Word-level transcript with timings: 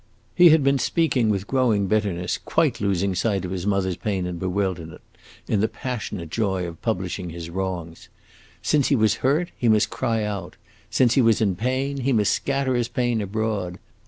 He 0.33 0.49
had 0.49 0.63
been 0.63 0.79
speaking 0.79 1.29
with 1.29 1.45
growing 1.45 1.85
bitterness, 1.85 2.39
quite 2.39 2.81
losing 2.81 3.13
sight 3.13 3.45
of 3.45 3.51
his 3.51 3.67
mother's 3.67 3.97
pain 3.97 4.25
and 4.25 4.39
bewilderment 4.39 5.01
in 5.47 5.59
the 5.59 5.67
passionate 5.67 6.31
joy 6.31 6.65
of 6.65 6.81
publishing 6.81 7.29
his 7.29 7.51
wrongs. 7.51 8.09
Since 8.63 8.87
he 8.87 8.95
was 8.95 9.17
hurt, 9.21 9.51
he 9.55 9.69
must 9.69 9.91
cry 9.91 10.23
out; 10.23 10.55
since 10.89 11.13
he 11.13 11.21
was 11.21 11.39
in 11.39 11.55
pain, 11.55 11.97
he 11.97 12.13
must 12.13 12.33
scatter 12.33 12.73
his 12.73 12.87
pain 12.87 13.21
abroad. 13.21 13.77